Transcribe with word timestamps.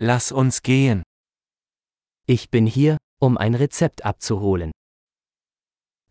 Lass 0.00 0.30
uns 0.30 0.62
gehen. 0.62 1.02
Ich 2.26 2.50
bin 2.50 2.66
hier, 2.66 2.98
um 3.20 3.36
ein 3.36 3.56
Rezept 3.56 4.04
abzuholen. 4.04 4.70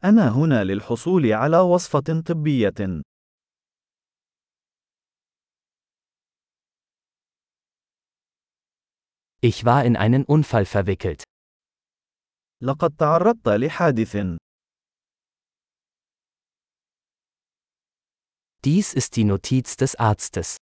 أنا 0.03 0.29
هنا 0.29 0.63
للحصول 0.63 1.33
على 1.33 1.59
وصفة 1.59 2.21
طبية. 2.25 3.01
Ich 9.41 9.63
war 9.65 9.85
in 9.85 9.95
einen 9.95 10.25
Unfall 10.25 10.65
verwickelt. 10.65 11.23
لقد 12.61 12.97
تعرضت 12.97 13.47
لحادث. 13.47 14.37
Dies 18.65 18.93
ist 18.93 19.15
die 19.15 19.23
Notiz 19.23 19.77
des 19.77 19.95
Arztes. 19.95 20.57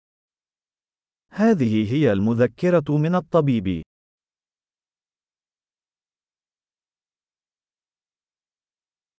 هذه 1.36 1.94
هي 1.94 2.12
المذكرة 2.12 2.98
من 2.98 3.16
الطبيب. 3.16 3.82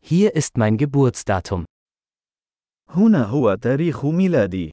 Hier 0.00 0.34
ist 0.34 0.56
mein 0.56 0.76
Geburtsdatum. 0.76 1.64
هنا 2.88 3.24
هو 3.24 3.54
تاريخ 3.54 4.04
ميلادي. 4.04 4.70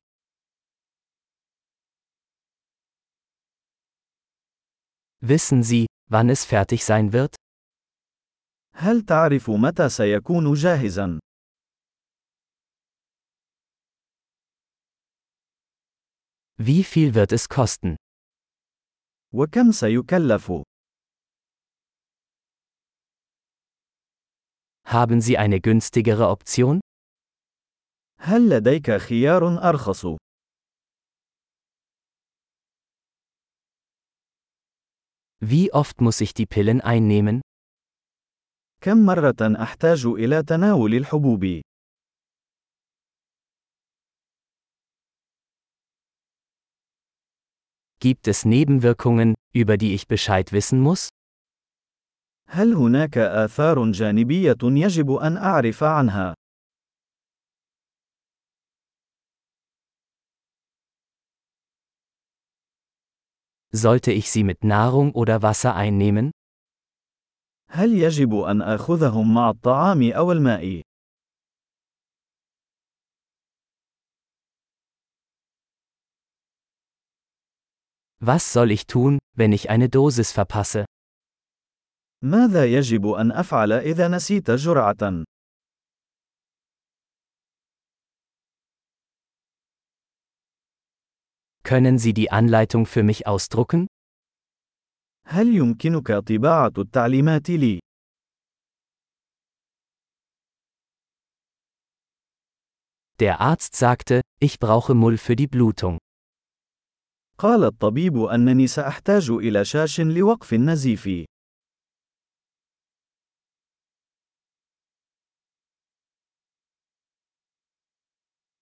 Wissen 5.23 5.63
Sie, 5.63 5.85
wann 6.09 6.29
es 6.29 6.45
fertig 6.45 6.85
sein 6.85 7.13
wird? 7.13 7.35
هل 8.73 9.01
تعرف 9.01 9.49
متى 9.49 9.89
سيكون 9.89 10.53
جاهزا؟ 10.53 11.19
Wie 16.60 16.84
viel 16.84 17.14
wird 17.14 17.32
es 17.32 17.48
kosten? 17.48 17.96
وكم 19.34 19.72
سيكلف؟ 19.72 20.52
Haben 24.86 25.20
Sie 25.20 25.36
eine 25.36 25.60
günstigere 25.60 26.28
Option? 26.28 26.80
هل 28.20 28.48
لديك 28.48 28.90
خيار 28.90 29.68
أرخص؟ 29.68 30.06
Wie 35.40 35.72
oft 35.72 36.00
muss 36.00 36.20
ich 36.20 36.32
die 36.34 36.46
Pillen 36.46 36.80
einnehmen? 36.80 37.40
كم 38.80 39.06
مرة 39.06 39.62
أحتاج 39.62 40.06
إلى 40.06 40.42
تناول 40.42 40.94
الحبوب؟ 40.94 41.60
Gibt 48.00 48.28
es 48.28 48.44
Nebenwirkungen, 48.44 49.34
über 49.54 49.76
die 49.76 49.94
ich 49.94 50.06
Bescheid 50.06 50.52
wissen 50.52 50.80
muss? 50.80 51.08
هل 52.48 52.74
هناك 52.74 53.18
آثار 53.18 53.90
جانبية 53.92 54.56
يجب 54.62 55.12
أن 55.12 55.36
أعرف 55.36 55.82
عنها؟ 55.82 56.34
Sollte 63.72 64.12
ich 64.12 64.30
sie 64.30 64.44
mit 64.44 64.64
Nahrung 64.64 65.12
oder 65.12 65.42
Wasser 65.42 65.74
einnehmen? 65.74 66.30
هل 67.70 67.92
يجب 67.92 68.34
أن 68.34 68.62
آخذهم 68.62 69.34
مع 69.34 69.50
الطعام 69.50 70.12
أو 70.12 70.32
الماء؟ 70.32 70.82
Was 78.20 78.52
soll 78.52 78.70
ich 78.70 78.86
tun, 78.86 79.18
wenn 79.36 79.52
ich 79.52 79.68
eine 79.70 79.88
Dosis 79.88 80.32
verpasse? 80.32 80.84
ماذا 82.24 82.64
يجب 82.64 83.06
أن 83.06 83.32
أفعل 83.32 83.72
إذا 83.72 84.08
نسيت 84.08 84.50
جرعة؟ 84.50 85.24
Können 91.62 91.98
Sie 91.98 92.14
die 92.14 92.30
Anleitung 92.30 92.86
für 92.86 93.02
mich 93.02 93.26
ausdrucken? 93.26 93.86
هل 95.26 95.54
يمكنك 95.56 96.12
طباعة 96.12 96.72
التعليمات 96.78 97.50
لي؟ 97.50 97.80
Der 103.18 103.40
Arzt 103.40 103.74
sagte, 103.74 104.20
ich 104.40 104.58
brauche 104.58 104.94
Mull 104.94 105.18
für 105.18 105.36
die 105.36 105.46
Blutung. 105.46 105.98
قال 107.41 107.63
الطبيب 107.63 108.17
أنني 108.17 108.67
سأحتاج 108.67 109.29
إلى 109.29 109.65
شاش 109.65 110.01
لوقف 110.01 110.53
النزيف. 110.53 111.09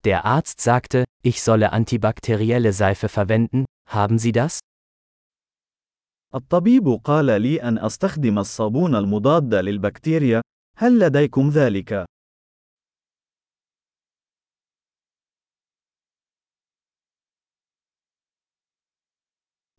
Der 0.05 0.23
Arzt 0.23 0.61
sagte, 0.61 1.03
ich 1.21 1.41
solle 1.41 1.73
antibakterielle 1.73 2.71
Seife 2.71 3.09
verwenden, 3.09 3.65
haben 3.89 4.17
Sie 4.17 4.31
das? 4.31 4.59
الطبيب 6.35 7.01
قال 7.03 7.41
لي 7.41 7.61
أن 7.61 7.77
أستخدم 7.77 8.39
الصابون 8.39 8.95
المضاد 8.95 9.55
للبكتيريا. 9.55 10.41
هل 10.77 10.99
لديكم 10.99 11.49
ذلك؟ 11.49 12.05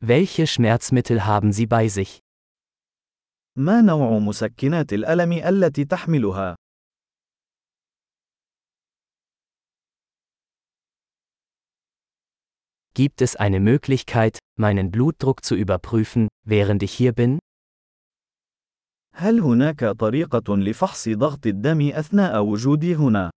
Welche 0.08 0.46
Schmerzmittel 0.46 1.26
haben 1.26 1.52
Sie 1.52 1.66
bei 1.66 1.88
sich? 1.88 2.20
ما 3.58 3.82
نوع 3.82 4.20
مسكنات 4.20 4.94
الألم 4.94 5.32
التي 5.32 5.86
تحملها؟ 5.86 6.56
Gibt 12.94 13.22
es 13.22 13.36
eine 13.36 13.60
Möglichkeit, 13.60 14.38
meinen 14.60 14.92
Blutdruck 14.92 15.44
zu 15.44 15.56
überprüfen, 15.56 16.28
während 16.46 16.84
ich 16.84 16.94
hier 16.94 17.14
bin? 17.14 17.40
هل 19.16 19.40
هناك 19.40 19.86
طريقة 19.86 20.58
لفحص 20.58 21.10
ضغط 21.10 21.48
الدم 21.48 21.92
أثناء 21.92 22.44
وجودي 22.44 22.96
هنا؟ 22.96 23.32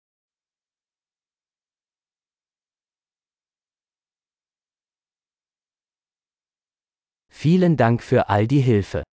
Vielen 7.41 7.75
Dank 7.77 8.01
für 8.01 8.29
all 8.29 8.47
die 8.47 8.61
Hilfe. 8.61 9.03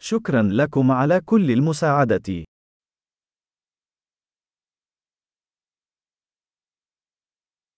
شكرا 0.00 0.42
لكم 0.42 0.90
على 0.90 1.20
كل 1.20 1.50
المساعدة. 1.50 2.44